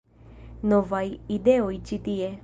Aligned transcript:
-Novaj 0.71 1.03
ideoj 1.37 1.73
ĉi 1.91 2.03
tie 2.09 2.31